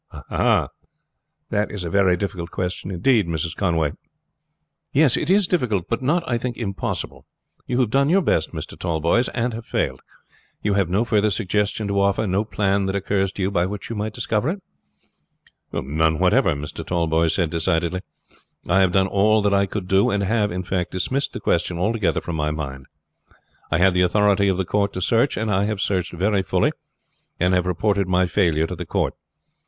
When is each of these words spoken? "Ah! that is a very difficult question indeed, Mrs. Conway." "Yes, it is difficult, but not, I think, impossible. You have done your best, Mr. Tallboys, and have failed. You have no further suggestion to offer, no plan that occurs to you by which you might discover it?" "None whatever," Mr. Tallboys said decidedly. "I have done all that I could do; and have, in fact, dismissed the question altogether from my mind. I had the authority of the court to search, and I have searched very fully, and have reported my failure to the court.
"Ah! 0.31 0.69
that 1.51 1.69
is 1.69 1.83
a 1.83 1.89
very 1.91 2.17
difficult 2.17 2.49
question 2.49 2.89
indeed, 2.89 3.27
Mrs. 3.27 3.55
Conway." 3.55 3.91
"Yes, 4.91 5.15
it 5.15 5.29
is 5.29 5.45
difficult, 5.45 5.87
but 5.87 6.01
not, 6.01 6.27
I 6.27 6.39
think, 6.39 6.57
impossible. 6.57 7.27
You 7.67 7.79
have 7.81 7.91
done 7.91 8.09
your 8.09 8.23
best, 8.23 8.51
Mr. 8.51 8.75
Tallboys, 8.75 9.29
and 9.35 9.53
have 9.53 9.67
failed. 9.67 10.01
You 10.63 10.73
have 10.73 10.89
no 10.89 11.05
further 11.05 11.29
suggestion 11.29 11.87
to 11.87 12.01
offer, 12.01 12.25
no 12.25 12.43
plan 12.43 12.87
that 12.87 12.95
occurs 12.95 13.31
to 13.33 13.43
you 13.43 13.51
by 13.51 13.67
which 13.67 13.91
you 13.91 13.95
might 13.95 14.15
discover 14.15 14.49
it?" 14.49 14.63
"None 15.71 16.17
whatever," 16.17 16.53
Mr. 16.55 16.83
Tallboys 16.83 17.35
said 17.35 17.51
decidedly. 17.51 18.01
"I 18.67 18.79
have 18.79 18.93
done 18.93 19.05
all 19.05 19.43
that 19.43 19.53
I 19.53 19.67
could 19.67 19.87
do; 19.87 20.09
and 20.09 20.23
have, 20.23 20.51
in 20.51 20.63
fact, 20.63 20.93
dismissed 20.93 21.33
the 21.33 21.39
question 21.39 21.77
altogether 21.77 22.21
from 22.21 22.35
my 22.35 22.49
mind. 22.49 22.87
I 23.69 23.77
had 23.77 23.93
the 23.93 24.01
authority 24.01 24.47
of 24.47 24.57
the 24.57 24.65
court 24.65 24.93
to 24.93 24.99
search, 25.01 25.37
and 25.37 25.51
I 25.51 25.65
have 25.65 25.79
searched 25.79 26.13
very 26.13 26.41
fully, 26.41 26.71
and 27.39 27.53
have 27.53 27.67
reported 27.67 28.07
my 28.09 28.25
failure 28.25 28.65
to 28.65 28.75
the 28.75 28.87
court. 28.87 29.13